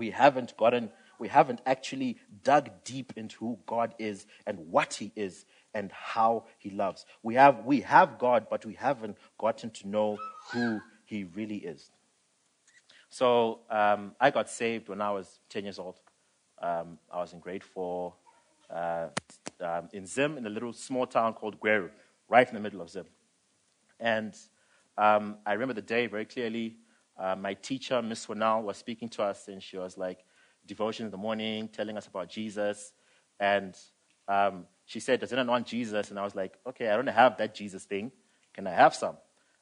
We 0.00 0.10
haven't 0.10 0.56
gotten 0.56 0.90
we 1.20 1.28
haven't 1.28 1.60
actually 1.66 2.16
dug 2.42 2.70
deep 2.82 3.12
into 3.14 3.36
who 3.40 3.58
God 3.66 3.94
is 3.98 4.26
and 4.46 4.58
what 4.70 4.94
He 4.94 5.12
is 5.14 5.44
and 5.74 5.92
how 5.92 6.46
He 6.58 6.70
loves. 6.70 7.04
We 7.22 7.34
have, 7.34 7.66
we 7.66 7.82
have 7.82 8.18
God, 8.18 8.46
but 8.50 8.64
we 8.64 8.72
haven't 8.72 9.18
gotten 9.38 9.70
to 9.70 9.88
know 9.88 10.16
who 10.50 10.80
He 11.04 11.24
really 11.24 11.58
is. 11.58 11.90
So 13.10 13.60
um, 13.70 14.12
I 14.18 14.30
got 14.30 14.48
saved 14.48 14.88
when 14.88 15.02
I 15.02 15.10
was 15.10 15.40
10 15.50 15.64
years 15.64 15.78
old. 15.78 16.00
Um, 16.62 16.98
I 17.12 17.18
was 17.18 17.34
in 17.34 17.38
grade 17.38 17.64
four 17.64 18.14
uh, 18.74 19.08
um, 19.60 19.88
in 19.92 20.06
Zim, 20.06 20.38
in 20.38 20.46
a 20.46 20.50
little 20.50 20.72
small 20.72 21.06
town 21.06 21.34
called 21.34 21.60
Gweru, 21.60 21.90
right 22.30 22.48
in 22.48 22.54
the 22.54 22.60
middle 22.60 22.80
of 22.80 22.88
Zim. 22.88 23.04
And 23.98 24.34
um, 24.96 25.36
I 25.44 25.52
remember 25.52 25.74
the 25.74 25.82
day 25.82 26.06
very 26.06 26.24
clearly. 26.24 26.76
Uh, 27.20 27.36
my 27.36 27.54
teacher, 27.54 28.00
Miss 28.00 28.26
Wanal, 28.26 28.62
was 28.62 28.78
speaking 28.78 29.08
to 29.10 29.22
us, 29.22 29.48
and 29.48 29.62
she 29.62 29.76
was 29.76 29.98
like, 29.98 30.24
devotion 30.66 31.04
in 31.04 31.10
the 31.10 31.18
morning, 31.18 31.68
telling 31.68 31.96
us 31.96 32.06
about 32.06 32.28
Jesus. 32.28 32.92
And 33.38 33.76
um, 34.28 34.66
she 34.86 35.00
said, 35.00 35.20
Does 35.20 35.32
anyone 35.32 35.48
want 35.48 35.66
Jesus? 35.66 36.10
And 36.10 36.18
I 36.18 36.24
was 36.24 36.34
like, 36.34 36.58
Okay, 36.66 36.88
I 36.88 36.96
don't 36.96 37.06
have 37.06 37.36
that 37.38 37.54
Jesus 37.54 37.84
thing. 37.84 38.12
Can 38.54 38.66
I 38.66 38.72
have 38.72 38.94
some? 38.94 39.16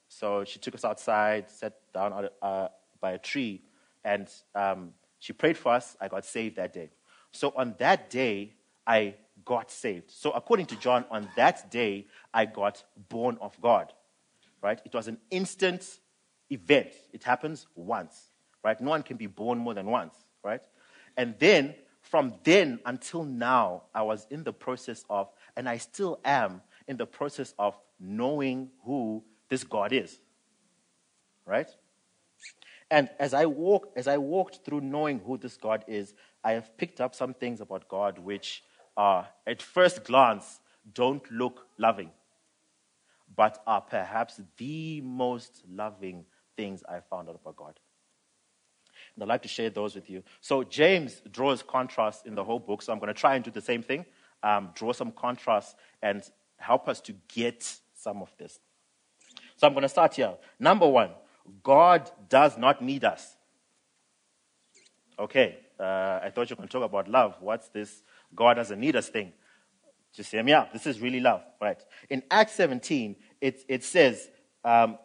So 0.07 0.43
she 0.43 0.59
took 0.59 0.75
us 0.75 0.85
outside, 0.85 1.49
sat 1.49 1.73
down 1.93 2.29
uh, 2.41 2.67
by 2.99 3.11
a 3.11 3.17
tree, 3.17 3.61
and 4.03 4.27
um, 4.55 4.93
she 5.19 5.33
prayed 5.33 5.57
for 5.57 5.73
us. 5.73 5.95
I 6.01 6.07
got 6.07 6.25
saved 6.25 6.55
that 6.55 6.73
day. 6.73 6.89
So 7.31 7.53
on 7.55 7.75
that 7.77 8.09
day, 8.09 8.53
I 8.87 9.15
got 9.45 9.69
saved. 9.69 10.11
So 10.11 10.31
according 10.31 10.65
to 10.67 10.75
John, 10.77 11.05
on 11.11 11.29
that 11.35 11.69
day, 11.69 12.07
I 12.33 12.45
got 12.45 12.83
born 13.09 13.37
of 13.39 13.59
God. 13.61 13.93
Right? 14.61 14.81
It 14.83 14.93
was 14.93 15.07
an 15.07 15.19
instant 15.31 15.99
event. 16.49 16.89
It 17.13 17.23
happens 17.23 17.67
once. 17.75 18.29
Right? 18.63 18.79
No 18.79 18.89
one 18.89 19.03
can 19.03 19.17
be 19.17 19.27
born 19.27 19.57
more 19.57 19.73
than 19.73 19.87
once. 19.87 20.15
Right? 20.43 20.61
And 21.17 21.35
then, 21.39 21.75
from 22.01 22.35
then 22.43 22.79
until 22.85 23.23
now, 23.23 23.83
I 23.93 24.01
was 24.01 24.27
in 24.29 24.43
the 24.43 24.53
process 24.53 25.05
of, 25.09 25.29
and 25.55 25.67
I 25.67 25.77
still 25.77 26.19
am 26.23 26.61
in 26.87 26.97
the 26.97 27.05
process 27.05 27.53
of 27.59 27.77
knowing 27.99 28.69
who 28.85 29.23
this 29.49 29.63
God 29.63 29.93
is. 29.93 30.19
Right? 31.45 31.69
And 32.91 33.09
as 33.19 33.33
I 33.33 33.45
walk, 33.45 33.91
as 33.95 34.07
I 34.07 34.17
walked 34.17 34.65
through 34.65 34.81
knowing 34.81 35.19
who 35.19 35.37
this 35.37 35.57
God 35.57 35.83
is, 35.87 36.13
I 36.43 36.53
have 36.53 36.75
picked 36.77 37.01
up 37.01 37.13
some 37.13 37.33
things 37.33 37.61
about 37.61 37.87
God 37.87 38.17
which 38.17 38.63
are, 38.97 39.27
at 39.45 39.61
first 39.61 40.03
glance, 40.03 40.59
don't 40.93 41.29
look 41.31 41.67
loving, 41.77 42.09
but 43.35 43.61
are 43.67 43.81
perhaps 43.81 44.41
the 44.57 45.01
most 45.01 45.63
loving 45.69 46.25
things 46.59 46.83
I 46.89 46.99
found 46.99 47.29
out 47.29 47.39
about 47.41 47.55
God. 47.55 47.79
And 49.15 49.23
I'd 49.23 49.29
like 49.29 49.43
to 49.43 49.47
share 49.47 49.69
those 49.69 49.95
with 49.95 50.09
you. 50.09 50.23
So 50.41 50.61
James 50.61 51.21
draws 51.31 51.63
contrast 51.63 52.25
in 52.25 52.35
the 52.35 52.43
whole 52.43 52.59
book. 52.59 52.81
So 52.81 52.91
I'm 52.91 52.99
going 52.99 53.13
to 53.13 53.21
try 53.25 53.35
and 53.35 53.45
do 53.45 53.51
the 53.51 53.61
same 53.61 53.81
thing, 53.81 54.05
um, 54.43 54.71
draw 54.75 54.91
some 54.91 55.13
contrast 55.13 55.77
and 56.01 56.21
help 56.57 56.89
us 56.89 56.99
to 57.01 57.13
get 57.29 57.59
some 57.95 58.21
of 58.21 58.29
this. 58.37 58.59
So 59.55 59.67
I'm 59.67 59.73
going 59.73 59.83
to 59.83 59.89
start 59.89 60.15
here. 60.15 60.33
Number 60.59 60.87
one, 60.87 61.11
God 61.63 62.11
does 62.27 62.57
not 62.57 62.81
need 62.81 63.05
us. 63.05 63.37
Okay, 65.17 65.59
uh, 65.79 66.19
I 66.23 66.29
thought 66.33 66.49
you 66.49 66.55
were 66.55 66.61
going 66.61 66.67
to 66.67 66.73
talk 66.73 66.83
about 66.83 67.07
love. 67.07 67.35
What's 67.39 67.69
this 67.69 68.03
God 68.35 68.55
doesn't 68.55 68.79
need 68.79 68.97
us 68.97 69.07
thing? 69.07 69.31
Just 70.13 70.31
hear 70.31 70.43
me 70.43 70.51
out. 70.51 70.73
This 70.73 70.87
is 70.87 70.99
really 70.99 71.21
love, 71.21 71.41
right? 71.61 71.81
In 72.09 72.21
Acts 72.29 72.55
17, 72.55 73.15
it, 73.39 73.63
it 73.69 73.83
says, 73.83 74.29
um, 74.65 74.97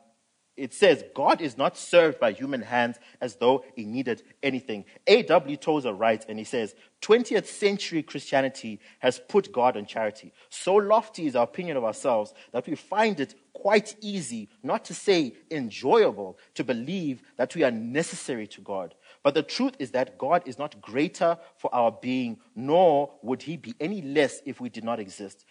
it 0.57 0.73
says, 0.73 1.05
God 1.15 1.41
is 1.41 1.59
not 1.59 1.77
served 1.77 2.21
by 2.21 2.33
human 2.33 2.63
hands 2.63 2.99
as 3.21 3.37
though 3.37 3.65
he 3.75 3.85
needed 3.85 4.23
anything. 4.43 4.85
A.W. 5.07 5.57
Tozer 5.57 5.93
writes, 5.93 6.27
and 6.29 6.39
he 6.39 6.45
says, 6.45 6.75
20th 7.03 7.47
century 7.47 8.03
Christianity 8.03 8.81
has 9.01 9.19
put 9.19 9.53
God 9.53 9.77
on 9.77 9.85
charity. 9.85 10.33
So 10.51 10.75
lofty 10.77 11.27
is 11.27 11.35
our 11.35 11.45
opinion 11.45 11.77
of 11.77 11.85
ourselves 11.85 12.33
that 12.53 12.67
we 12.67 12.77
find 12.77 13.19
it 13.19 13.35
quite 13.53 13.97
easy, 14.01 14.49
not 14.63 14.85
to 14.87 14.95
say 14.95 15.35
enjoyable, 15.51 16.39
to 16.55 16.65
believe 16.65 17.23
that 17.37 17.55
we 17.55 17.65
are 17.65 17.71
necessary 17.71 18.47
to 18.49 18.61
God. 18.61 18.95
But 19.25 19.33
the 19.33 19.43
truth 19.43 19.75
is 19.79 19.91
that 19.93 20.19
God 20.19 20.43
is 20.45 20.59
not 20.59 20.83
greater 20.83 21.39
for 21.57 21.75
our 21.75 21.91
being, 21.91 22.37
nor 22.55 23.11
would 23.23 23.43
he 23.43 23.57
be 23.57 23.75
any 23.81 24.03
less 24.03 24.43
if 24.45 24.61
we 24.61 24.69
did 24.69 24.85
not 24.85 25.01
exist. 25.01 25.47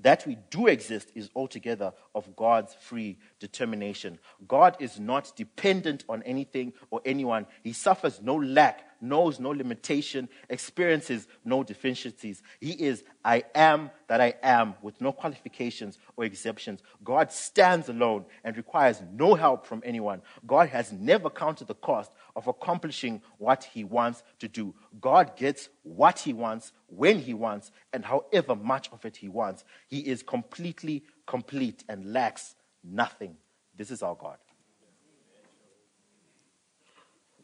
That 0.00 0.26
we 0.26 0.38
do 0.48 0.68
exist 0.68 1.12
is 1.14 1.28
altogether 1.36 1.92
of 2.14 2.34
God's 2.34 2.74
free 2.80 3.18
determination. 3.38 4.18
God 4.48 4.74
is 4.80 4.98
not 4.98 5.36
dependent 5.36 6.02
on 6.08 6.22
anything 6.22 6.72
or 6.90 7.02
anyone. 7.04 7.46
He 7.62 7.74
suffers 7.74 8.22
no 8.22 8.36
lack 8.36 8.86
knows 9.00 9.40
no 9.40 9.50
limitation, 9.50 10.28
experiences 10.48 11.26
no 11.44 11.62
deficiencies. 11.62 12.42
He 12.60 12.72
is 12.72 13.04
I 13.24 13.44
am 13.54 13.90
that 14.08 14.20
I 14.20 14.34
am 14.42 14.74
with 14.82 15.00
no 15.00 15.12
qualifications 15.12 15.98
or 16.16 16.24
exceptions. 16.24 16.82
God 17.04 17.30
stands 17.32 17.88
alone 17.88 18.24
and 18.44 18.56
requires 18.56 19.02
no 19.12 19.34
help 19.34 19.66
from 19.66 19.82
anyone. 19.84 20.22
God 20.46 20.68
has 20.70 20.92
never 20.92 21.30
counted 21.30 21.68
the 21.68 21.74
cost 21.74 22.12
of 22.34 22.46
accomplishing 22.46 23.22
what 23.38 23.64
he 23.64 23.84
wants 23.84 24.22
to 24.38 24.48
do. 24.48 24.74
God 25.00 25.36
gets 25.36 25.68
what 25.82 26.20
he 26.20 26.32
wants, 26.32 26.72
when 26.86 27.18
he 27.18 27.34
wants, 27.34 27.70
and 27.92 28.04
however 28.04 28.54
much 28.56 28.90
of 28.92 29.04
it 29.04 29.16
he 29.16 29.28
wants. 29.28 29.64
He 29.88 30.00
is 30.00 30.22
completely 30.22 31.04
complete 31.26 31.84
and 31.88 32.12
lacks 32.12 32.54
nothing. 32.82 33.36
This 33.76 33.90
is 33.90 34.02
our 34.02 34.14
God. 34.14 34.38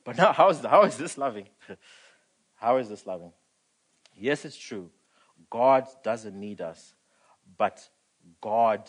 But 0.06 0.16
now, 0.16 0.32
how 0.40 0.48
is, 0.48 0.60
how 0.60 0.84
is 0.84 0.96
this 0.96 1.18
loving? 1.18 1.48
how 2.54 2.78
is 2.78 2.88
this 2.88 3.04
loving? 3.04 3.32
Yes, 4.16 4.46
it's 4.46 4.56
true. 4.56 4.88
God 5.50 5.86
doesn't 6.02 6.38
need 6.38 6.62
us, 6.62 6.94
but 7.58 7.86
God 8.40 8.88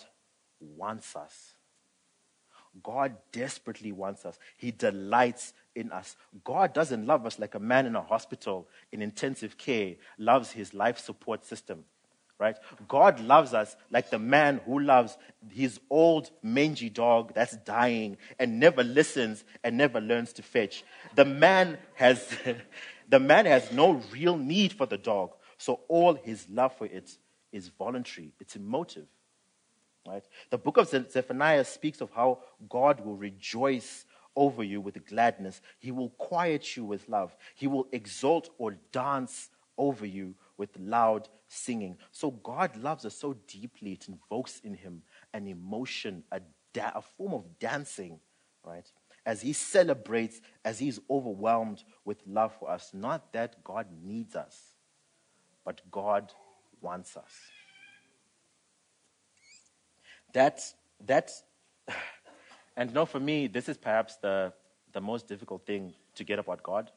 wants 0.61 1.15
us. 1.17 1.55
God 2.83 3.17
desperately 3.31 3.91
wants 3.91 4.25
us. 4.25 4.37
He 4.55 4.71
delights 4.71 5.53
in 5.75 5.91
us. 5.91 6.15
God 6.43 6.73
doesn't 6.73 7.05
love 7.05 7.25
us 7.25 7.39
like 7.39 7.55
a 7.55 7.59
man 7.59 7.87
in 7.87 7.95
a 7.95 8.01
hospital 8.01 8.67
in 8.91 9.01
intensive 9.01 9.57
care 9.57 9.95
loves 10.17 10.51
his 10.51 10.73
life 10.73 10.99
support 10.99 11.43
system 11.43 11.83
right? 12.39 12.57
God 12.87 13.19
loves 13.19 13.53
us 13.53 13.75
like 13.89 14.09
the 14.09 14.19
man 14.19 14.61
who 14.65 14.79
loves 14.79 15.17
his 15.51 15.79
old 15.89 16.29
mangy 16.43 16.89
dog 16.89 17.33
that's 17.33 17.57
dying 17.57 18.17
and 18.37 18.59
never 18.59 18.83
listens 18.83 19.43
and 19.63 19.77
never 19.77 19.99
learns 19.99 20.33
to 20.33 20.43
fetch. 20.43 20.83
The 21.15 21.25
man 21.25 21.77
has, 21.95 22.37
the 23.09 23.19
man 23.19 23.45
has 23.45 23.71
no 23.71 24.01
real 24.11 24.37
need 24.37 24.73
for 24.73 24.85
the 24.85 24.97
dog, 24.97 25.31
so 25.57 25.81
all 25.87 26.13
his 26.13 26.47
love 26.49 26.75
for 26.77 26.85
it 26.85 27.17
is 27.51 27.69
voluntary, 27.69 28.33
it's 28.39 28.55
emotive. 28.55 29.07
Right? 30.07 30.23
The 30.51 30.57
book 30.57 30.77
of 30.77 30.87
Zephaniah 30.87 31.65
speaks 31.65 31.99
of 31.99 32.11
how 32.11 32.39
God 32.69 33.03
will 33.03 33.17
rejoice 33.17 34.05
over 34.37 34.63
you 34.63 34.79
with 34.79 35.05
gladness. 35.05 35.59
He 35.79 35.91
will 35.91 36.11
quiet 36.11 36.77
you 36.77 36.85
with 36.85 37.09
love. 37.09 37.35
He 37.55 37.67
will 37.67 37.87
exult 37.91 38.49
or 38.57 38.77
dance 38.93 39.49
over 39.77 40.05
you 40.05 40.35
with 40.57 40.69
loud 40.79 41.29
singing. 41.47 41.97
So 42.11 42.31
God 42.31 42.75
loves 42.77 43.05
us 43.05 43.15
so 43.15 43.35
deeply, 43.47 43.93
it 43.93 44.07
invokes 44.07 44.59
in 44.63 44.73
him 44.73 45.03
an 45.33 45.47
emotion, 45.47 46.23
a, 46.31 46.41
da- 46.73 46.91
a 46.95 47.01
form 47.01 47.33
of 47.33 47.59
dancing, 47.59 48.19
right? 48.63 48.89
As 49.25 49.41
he 49.41 49.53
celebrates, 49.53 50.41
as 50.63 50.79
he's 50.79 50.99
overwhelmed 51.09 51.83
with 52.05 52.17
love 52.25 52.55
for 52.59 52.69
us. 52.69 52.91
Not 52.93 53.33
that 53.33 53.63
God 53.63 53.87
needs 54.03 54.35
us, 54.35 54.57
but 55.65 55.81
God 55.91 56.31
wants 56.81 57.17
us. 57.17 57.31
That's, 60.33 60.75
that's, 61.05 61.43
and 62.77 62.93
know, 62.93 63.05
for 63.05 63.19
me, 63.19 63.47
this 63.47 63.69
is 63.69 63.77
perhaps 63.77 64.15
the, 64.17 64.53
the 64.93 65.01
most 65.01 65.27
difficult 65.27 65.65
thing 65.65 65.93
to 66.15 66.23
get 66.23 66.39
about 66.39 66.63
God. 66.63 66.91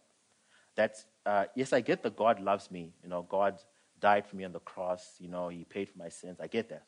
That, 0.77 0.97
uh, 1.27 1.45
yes, 1.55 1.73
I 1.73 1.81
get 1.81 2.03
that 2.03 2.17
God 2.17 2.41
loves 2.41 2.71
me. 2.71 2.93
You 3.03 3.09
know, 3.09 3.27
God 3.29 3.59
died 4.01 4.27
for 4.27 4.37
me 4.37 4.45
on 4.45 4.53
the 4.53 4.61
cross. 4.61 5.17
You 5.19 5.29
know, 5.29 5.49
He 5.49 5.65
paid 5.65 5.89
for 5.89 5.99
my 5.99 6.09
sins. 6.09 6.39
I 6.41 6.47
get 6.47 6.69
that. 6.71 6.85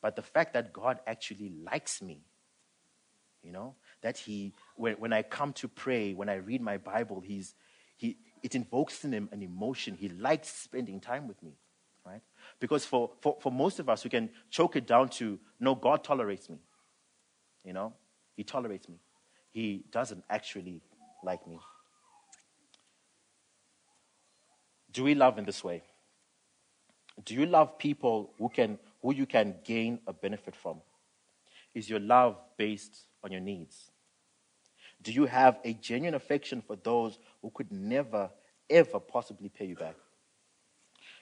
But 0.00 0.16
the 0.16 0.22
fact 0.22 0.54
that 0.54 0.72
God 0.72 1.00
actually 1.06 1.52
likes 1.64 2.00
me, 2.00 2.22
you 3.42 3.52
know, 3.52 3.74
that 4.02 4.16
He, 4.16 4.54
when, 4.76 4.94
when 4.94 5.12
I 5.12 5.22
come 5.22 5.52
to 5.54 5.68
pray, 5.68 6.14
when 6.14 6.28
I 6.28 6.36
read 6.36 6.60
my 6.60 6.78
Bible, 6.78 7.20
He's, 7.20 7.54
he, 7.96 8.16
it 8.42 8.54
invokes 8.54 9.04
in 9.04 9.12
Him 9.12 9.28
an 9.32 9.42
emotion. 9.42 9.94
He 9.94 10.08
likes 10.08 10.48
spending 10.48 11.00
time 11.00 11.28
with 11.28 11.42
me, 11.42 11.52
right? 12.06 12.22
Because 12.60 12.84
for, 12.84 13.10
for, 13.20 13.36
for 13.40 13.52
most 13.52 13.78
of 13.78 13.88
us, 13.88 14.04
we 14.04 14.10
can 14.10 14.30
choke 14.50 14.76
it 14.76 14.86
down 14.86 15.08
to, 15.10 15.38
no, 15.60 15.74
God 15.74 16.04
tolerates 16.04 16.48
me. 16.48 16.58
You 17.64 17.72
know, 17.72 17.92
He 18.36 18.44
tolerates 18.44 18.88
me. 18.88 18.96
He 19.50 19.84
doesn't 19.90 20.24
actually 20.30 20.82
like 21.24 21.46
me. 21.46 21.58
Do 24.98 25.04
we 25.04 25.14
love 25.14 25.38
in 25.38 25.44
this 25.44 25.62
way? 25.62 25.84
Do 27.24 27.32
you 27.32 27.46
love 27.46 27.78
people 27.78 28.32
who, 28.36 28.48
can, 28.48 28.80
who 29.00 29.14
you 29.14 29.26
can 29.26 29.54
gain 29.62 30.00
a 30.08 30.12
benefit 30.12 30.56
from? 30.56 30.80
Is 31.72 31.88
your 31.88 32.00
love 32.00 32.36
based 32.56 33.06
on 33.22 33.30
your 33.30 33.40
needs? 33.40 33.92
Do 35.00 35.12
you 35.12 35.26
have 35.26 35.60
a 35.64 35.72
genuine 35.74 36.16
affection 36.16 36.60
for 36.60 36.74
those 36.74 37.16
who 37.42 37.50
could 37.50 37.70
never, 37.70 38.28
ever 38.68 38.98
possibly 38.98 39.48
pay 39.48 39.66
you 39.66 39.76
back? 39.76 39.94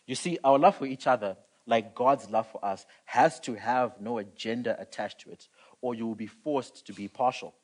You 0.06 0.14
see, 0.14 0.38
our 0.42 0.58
love 0.58 0.76
for 0.76 0.86
each 0.86 1.06
other, 1.06 1.36
like 1.66 1.94
God's 1.94 2.30
love 2.30 2.50
for 2.50 2.64
us, 2.64 2.86
has 3.04 3.38
to 3.40 3.56
have 3.56 4.00
no 4.00 4.16
agenda 4.16 4.74
attached 4.80 5.20
to 5.20 5.32
it, 5.32 5.48
or 5.82 5.94
you 5.94 6.06
will 6.06 6.14
be 6.14 6.28
forced 6.28 6.86
to 6.86 6.94
be 6.94 7.08
partial. 7.08 7.54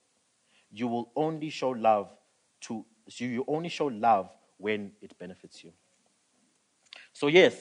You 0.71 0.89
will 0.89 1.11
only 1.17 1.49
show 1.49 1.71
love 1.71 2.11
to 2.65 2.85
you 3.17 3.47
only 3.49 3.71
show 3.71 3.87
love 3.87 4.29
when 4.59 4.93
it 5.01 5.19
benefits 5.19 5.65
you. 5.65 5.73
So 7.13 7.27
yes, 7.27 7.55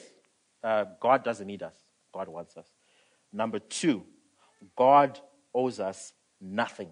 uh, 0.62 0.84
God 1.00 1.24
doesn't 1.24 1.46
need 1.46 1.62
us, 1.62 1.74
God 2.14 2.28
wants 2.28 2.56
us. 2.56 2.66
Number 3.32 3.58
two, 3.58 4.04
God 4.76 5.18
owes 5.54 5.80
us 5.80 6.12
nothing, 6.40 6.90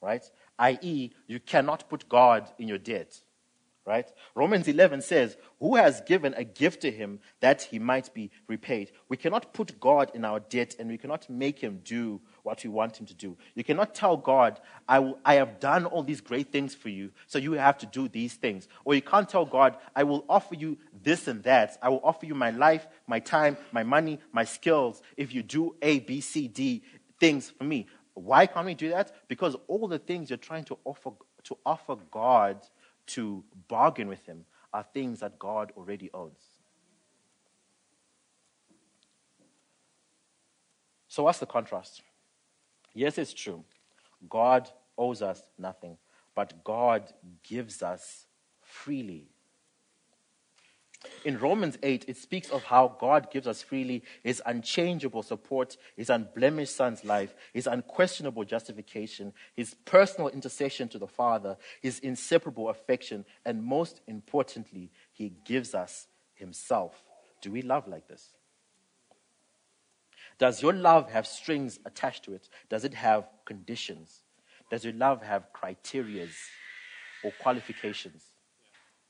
right? 0.00 0.24
I.e., 0.58 1.12
you 1.26 1.40
cannot 1.40 1.88
put 1.88 2.08
God 2.08 2.50
in 2.58 2.68
your 2.68 2.78
debt, 2.78 3.20
right? 3.84 4.10
Romans 4.34 4.68
11 4.68 5.02
says, 5.02 5.36
Who 5.58 5.76
has 5.76 6.00
given 6.02 6.34
a 6.34 6.44
gift 6.44 6.82
to 6.82 6.90
him 6.90 7.20
that 7.40 7.62
he 7.62 7.78
might 7.78 8.12
be 8.14 8.30
repaid? 8.46 8.92
We 9.08 9.16
cannot 9.16 9.52
put 9.52 9.80
God 9.80 10.10
in 10.14 10.24
our 10.24 10.40
debt 10.40 10.76
and 10.78 10.88
we 10.88 10.98
cannot 10.98 11.28
make 11.28 11.58
him 11.58 11.80
do 11.84 12.20
what 12.42 12.62
we 12.62 12.70
want 12.70 12.96
him 12.96 13.06
to 13.06 13.14
do. 13.14 13.36
You 13.54 13.64
cannot 13.64 13.94
tell 13.94 14.16
God, 14.16 14.60
I, 14.88 15.00
will, 15.00 15.18
I 15.24 15.34
have 15.34 15.58
done 15.58 15.86
all 15.86 16.02
these 16.02 16.20
great 16.20 16.52
things 16.52 16.74
for 16.74 16.88
you, 16.88 17.10
so 17.26 17.38
you 17.38 17.52
have 17.52 17.78
to 17.78 17.86
do 17.86 18.08
these 18.08 18.34
things. 18.34 18.68
Or 18.84 18.94
you 18.94 19.02
can't 19.02 19.28
tell 19.28 19.44
God, 19.44 19.76
I 19.96 20.04
will 20.04 20.24
offer 20.28 20.54
you 20.54 20.78
this 21.02 21.26
and 21.26 21.42
that. 21.42 21.78
I 21.82 21.88
will 21.88 22.00
offer 22.04 22.26
you 22.26 22.34
my 22.34 22.50
life, 22.50 22.86
my 23.06 23.18
time, 23.18 23.56
my 23.72 23.82
money, 23.82 24.20
my 24.32 24.44
skills 24.44 25.02
if 25.16 25.34
you 25.34 25.42
do 25.42 25.74
A, 25.82 26.00
B, 26.00 26.20
C, 26.20 26.48
D 26.48 26.82
things 27.18 27.50
for 27.50 27.64
me. 27.64 27.86
Why 28.14 28.46
can't 28.46 28.66
we 28.66 28.74
do 28.74 28.90
that? 28.90 29.12
Because 29.28 29.56
all 29.68 29.88
the 29.88 29.98
things 29.98 30.28
you're 30.28 30.36
trying 30.36 30.64
to 30.64 30.78
offer, 30.84 31.12
to 31.44 31.56
offer 31.64 31.96
God 32.10 32.58
to 33.12 33.44
bargain 33.68 34.08
with 34.08 34.24
Him 34.26 34.44
are 34.72 34.84
things 34.94 35.20
that 35.20 35.38
God 35.38 35.72
already 35.76 36.10
owns. 36.14 36.40
So, 41.08 41.24
what's 41.24 41.38
the 41.38 41.46
contrast? 41.46 42.02
Yes, 42.94 43.18
it's 43.18 43.34
true. 43.34 43.64
God 44.28 44.70
owes 44.96 45.22
us 45.22 45.42
nothing, 45.58 45.98
but 46.34 46.64
God 46.64 47.12
gives 47.42 47.82
us 47.82 48.26
freely. 48.62 49.31
In 51.24 51.38
Romans 51.38 51.78
8, 51.82 52.06
it 52.08 52.16
speaks 52.16 52.50
of 52.50 52.64
how 52.64 52.96
God 52.98 53.30
gives 53.30 53.46
us 53.46 53.62
freely 53.62 54.02
his 54.24 54.42
unchangeable 54.44 55.22
support, 55.22 55.76
his 55.96 56.10
unblemished 56.10 56.74
son's 56.74 57.04
life, 57.04 57.34
his 57.52 57.66
unquestionable 57.66 58.44
justification, 58.44 59.32
his 59.54 59.74
personal 59.84 60.28
intercession 60.28 60.88
to 60.88 60.98
the 60.98 61.06
Father, 61.06 61.56
his 61.80 62.00
inseparable 62.00 62.68
affection, 62.68 63.24
and 63.44 63.62
most 63.62 64.00
importantly, 64.08 64.90
he 65.12 65.32
gives 65.44 65.74
us 65.74 66.08
himself. 66.34 67.02
Do 67.40 67.52
we 67.52 67.62
love 67.62 67.86
like 67.86 68.08
this? 68.08 68.30
Does 70.38 70.60
your 70.60 70.72
love 70.72 71.10
have 71.10 71.26
strings 71.26 71.78
attached 71.84 72.24
to 72.24 72.34
it? 72.34 72.48
Does 72.68 72.84
it 72.84 72.94
have 72.94 73.28
conditions? 73.44 74.22
Does 74.70 74.84
your 74.84 74.94
love 74.94 75.22
have 75.22 75.46
criterias 75.52 76.34
or 77.22 77.30
qualifications? 77.40 78.24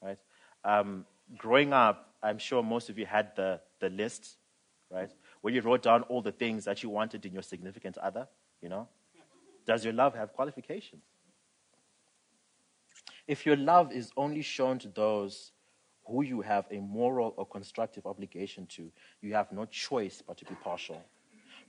Right? 0.03 0.19
Um, 0.65 1.07
growing 1.37 1.73
up, 1.73 2.15
I'm 2.23 2.39
sure 2.39 2.63
most 2.63 2.89
of 2.89 2.99
you 2.99 3.07
had 3.07 3.35
the, 3.37 3.61
the 3.81 3.91
list, 3.91 4.37
right? 4.91 5.11
Where 5.41 5.53
you 5.53 5.61
wrote 5.61 5.83
down 5.83 6.03
all 6.03 6.23
the 6.23 6.33
things 6.33 6.65
that 6.65 6.83
you 6.83 6.89
wanted 6.89 7.27
in 7.27 7.33
your 7.33 7.43
significant 7.43 7.99
other, 7.99 8.29
you 8.61 8.69
know? 8.69 8.89
Does 9.67 9.85
your 9.85 9.93
love 9.93 10.15
have 10.15 10.33
qualifications? 10.33 11.03
If 13.27 13.47
your 13.47 13.57
love 13.57 13.93
is 13.93 14.11
only 14.17 14.43
shown 14.43 14.79
to 14.81 14.89
those 14.89 15.53
who 16.07 16.23
you 16.23 16.41
have 16.41 16.67
a 16.71 16.81
moral 16.81 17.35
or 17.37 17.47
constructive 17.47 18.07
obligation 18.07 18.67
to, 18.67 18.91
you 19.21 19.35
have 19.35 19.53
no 19.53 19.65
choice 19.67 20.23
but 20.27 20.37
to 20.39 20.45
be 20.45 20.55
partial. 20.57 21.03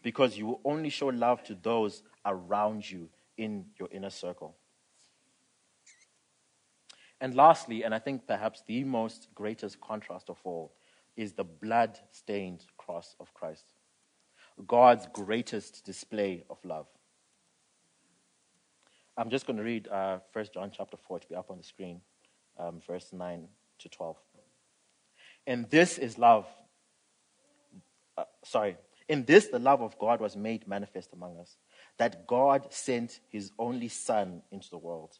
Because 0.02 0.38
you 0.38 0.48
will 0.48 0.62
only 0.66 0.90
show 0.90 1.08
love 1.08 1.44
to 1.44 1.56
those 1.56 2.04
around 2.26 2.90
you 2.90 3.10
in 3.38 3.66
your 3.80 3.90
inner 3.92 4.10
circle. 4.10 4.56
And 7.24 7.36
lastly, 7.36 7.86
and 7.86 7.96
I 7.96 8.00
think 8.00 8.28
perhaps 8.28 8.64
the 8.68 8.84
most 8.84 9.30
greatest 9.34 9.80
contrast 9.80 10.30
of 10.30 10.36
all, 10.44 10.74
is 11.16 11.32
the 11.32 11.46
blood 11.46 11.98
stained 12.12 12.66
cross 12.78 13.16
of 13.18 13.34
Christ. 13.34 13.64
God's 14.68 15.08
greatest 15.14 15.86
display 15.86 16.44
of 16.50 16.58
love. 16.66 16.86
I'm 19.16 19.30
just 19.30 19.48
going 19.48 19.56
to 19.56 19.64
read 19.64 19.88
uh, 19.88 20.20
1 20.34 20.48
John 20.54 20.70
chapter 20.76 20.98
4 20.98 21.22
to 21.22 21.28
be 21.30 21.36
up 21.36 21.50
on 21.50 21.58
the 21.58 21.64
screen, 21.64 22.02
um, 22.60 22.82
verse 22.86 23.14
9 23.14 23.48
to 23.80 23.88
12. 23.88 24.18
And 25.48 25.70
this 25.70 25.98
is 25.98 26.18
love. 26.18 26.46
Uh, 28.18 28.26
sorry. 28.44 28.76
In 29.08 29.24
this, 29.24 29.48
the 29.48 29.60
love 29.60 29.82
of 29.82 29.98
God 29.98 30.20
was 30.20 30.36
made 30.36 30.68
manifest 30.68 31.14
among 31.14 31.38
us, 31.38 31.56
that 31.98 32.28
God 32.28 32.74
sent 32.74 33.22
his 33.30 33.54
only 33.58 33.88
Son 33.88 34.42
into 34.52 34.70
the 34.70 34.78
world, 34.78 35.20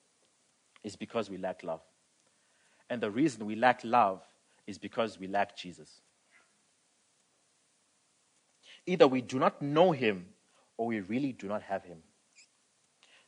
is 0.83 0.95
because 0.95 1.29
we 1.29 1.37
lack 1.37 1.63
love. 1.63 1.81
And 2.89 3.01
the 3.01 3.11
reason 3.11 3.45
we 3.45 3.55
lack 3.55 3.81
love 3.83 4.21
is 4.67 4.77
because 4.77 5.19
we 5.19 5.27
lack 5.27 5.55
Jesus. 5.55 6.01
Either 8.85 9.07
we 9.07 9.21
do 9.21 9.39
not 9.39 9.61
know 9.61 9.91
him 9.91 10.25
or 10.77 10.87
we 10.87 10.99
really 10.99 11.31
do 11.31 11.47
not 11.47 11.61
have 11.61 11.83
him. 11.83 11.99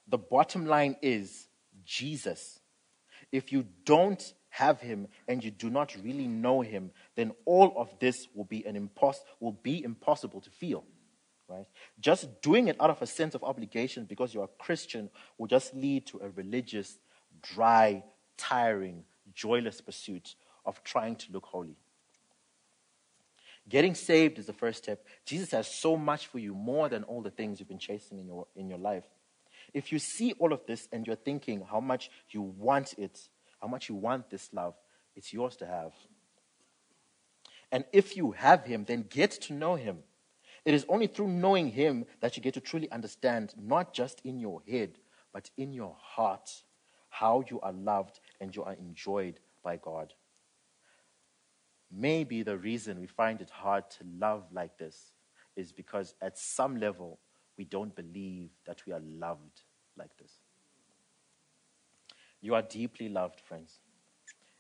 The 0.07 0.17
bottom 0.17 0.65
line 0.65 0.95
is 1.01 1.48
Jesus. 1.86 2.60
If 3.31 3.51
you 3.51 3.65
don't 3.86 4.33
have 4.50 4.81
him 4.81 5.07
and 5.27 5.43
you 5.43 5.51
do 5.51 5.69
not 5.69 5.95
really 6.03 6.27
know 6.27 6.62
him, 6.62 6.91
then 7.15 7.31
all 7.45 7.74
of 7.77 7.89
this 8.00 8.27
will 8.36 8.45
be 8.45 8.65
an 8.65 8.75
impos- 8.75 9.24
will 9.39 9.57
be 9.63 9.83
impossible 9.83 10.41
to 10.41 10.50
feel. 10.50 10.83
Right? 11.48 11.65
Just 12.00 12.41
doing 12.41 12.67
it 12.67 12.77
out 12.79 12.89
of 12.89 13.01
a 13.01 13.07
sense 13.07 13.36
of 13.36 13.43
obligation 13.43 14.05
because 14.05 14.33
you're 14.33 14.45
a 14.45 14.63
Christian 14.63 15.10
will 15.38 15.48
just 15.48 15.74
lead 15.75 16.07
to 16.07 16.19
a 16.19 16.29
religious, 16.29 16.98
dry, 17.43 18.03
tiring, 18.38 19.03
joyless 19.33 19.81
pursuit 19.81 20.35
of 20.65 20.83
trying 20.83 21.15
to 21.17 21.31
look 21.31 21.45
holy. 21.45 21.75
Getting 23.69 23.95
saved 23.95 24.39
is 24.39 24.45
the 24.45 24.53
first 24.53 24.84
step. 24.84 25.06
Jesus 25.25 25.51
has 25.51 25.67
so 25.67 25.95
much 25.95 26.27
for 26.27 26.39
you, 26.39 26.53
more 26.53 26.89
than 26.89 27.03
all 27.03 27.21
the 27.21 27.29
things 27.29 27.60
you've 27.60 27.69
been 27.69 27.77
chasing 27.79 28.19
in 28.19 28.27
your, 28.27 28.47
in 28.56 28.69
your 28.69 28.77
life. 28.79 29.06
If 29.73 29.91
you 29.91 29.99
see 29.99 30.34
all 30.39 30.51
of 30.51 30.65
this 30.65 30.88
and 30.91 31.08
you're 31.08 31.15
thinking 31.15 31.65
how 31.69 31.79
much 31.79 32.12
you 32.29 32.41
want 32.41 32.93
it, 32.97 33.19
how 33.62 33.67
much 33.67 33.88
you 33.88 33.95
want 33.95 34.29
this 34.29 34.49
love, 34.53 34.75
it's 35.15 35.32
yours 35.32 35.56
to 35.58 35.65
have. 35.65 35.93
And 37.71 37.86
if 37.93 38.17
you 38.17 38.32
have 38.32 38.65
Him, 38.65 38.84
then 38.86 39.06
get 39.10 39.32
to 39.43 39.53
know 39.53 39.75
Him. 39.75 39.99
It 40.65 40.73
is 40.73 40.86
only 40.89 41.08
through 41.08 41.29
knowing 41.29 41.69
Him 41.69 42.06
that 42.19 42.36
you 42.36 42.43
get 42.43 42.53
to 42.56 42.62
truly 42.62 42.91
understand, 42.91 43.53
not 43.58 43.93
just 43.93 44.21
in 44.25 44.39
your 44.39 44.62
head, 44.69 44.99
but 45.32 45.49
in 45.58 45.73
your 45.73 45.95
heart, 45.99 46.49
how 47.13 47.43
you 47.47 47.62
are 47.62 47.71
loved 47.73 48.19
and 48.41 48.56
you 48.56 48.63
are 48.63 48.73
enjoyed 48.73 49.39
by 49.63 49.78
God. 49.78 50.12
Maybe 51.91 52.41
the 52.41 52.58
reason 52.58 52.99
we 52.99 53.06
find 53.06 53.39
it 53.39 53.52
hard 53.52 53.88
to 53.91 53.97
love 54.17 54.45
like 54.52 54.80
this 54.80 55.12
is 55.56 55.71
because 55.71 56.15
at 56.23 56.39
some 56.39 56.80
level 56.80 57.19
we 57.56 57.65
don't 57.65 57.95
believe 57.95 58.49
that 58.65 58.82
we 58.88 58.93
are 58.93 59.02
loved 59.02 59.62
like 59.95 60.10
this. 60.17 60.32
You 62.41 62.56
are 62.56 62.63
deeply 62.63 63.10
loved, 63.10 63.39
friends, 63.39 63.78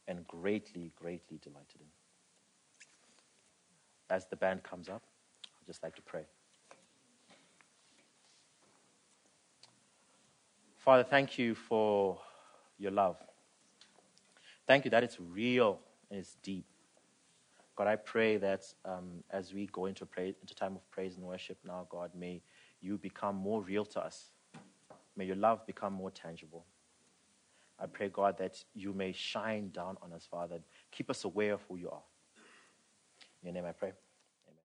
and 0.07 0.27
greatly, 0.27 0.91
greatly 0.95 1.39
delighted 1.41 1.81
in. 1.81 1.87
As 4.11 4.27
the 4.27 4.35
band 4.35 4.61
comes 4.61 4.89
up, 4.89 5.01
I'd 5.43 5.65
just 5.65 5.81
like 5.81 5.95
to 5.95 6.03
pray. 6.03 6.25
Father, 10.77 11.03
thank 11.03 11.39
you 11.39 11.55
for 11.55 12.19
your 12.77 12.91
love. 12.91 13.17
Thank 14.67 14.85
you 14.85 14.91
that 14.91 15.03
it's 15.03 15.19
real 15.19 15.79
and 16.09 16.19
it's 16.19 16.35
deep. 16.43 16.65
God, 17.75 17.87
I 17.87 17.95
pray 17.95 18.37
that 18.37 18.63
um, 18.85 19.23
as 19.31 19.53
we 19.53 19.67
go 19.71 19.87
into, 19.87 20.05
pray, 20.05 20.35
into 20.41 20.53
time 20.53 20.75
of 20.75 20.89
praise 20.91 21.15
and 21.15 21.25
worship 21.25 21.57
now, 21.65 21.87
God, 21.89 22.11
may 22.15 22.41
you 22.81 22.97
become 22.97 23.35
more 23.35 23.61
real 23.61 23.85
to 23.85 23.99
us. 23.99 24.31
May 25.15 25.25
your 25.25 25.35
love 25.35 25.65
become 25.65 25.93
more 25.93 26.11
tangible. 26.11 26.65
I 27.79 27.87
pray, 27.87 28.09
God, 28.09 28.37
that 28.37 28.63
you 28.75 28.93
may 28.93 29.11
shine 29.11 29.69
down 29.69 29.97
on 30.01 30.13
us, 30.13 30.27
Father. 30.29 30.59
Keep 30.91 31.09
us 31.09 31.23
aware 31.23 31.53
of 31.53 31.61
who 31.67 31.77
you 31.77 31.89
are. 31.89 32.03
In 33.41 33.47
your 33.47 33.53
name 33.55 33.65
I 33.65 33.71
pray. 33.71 33.93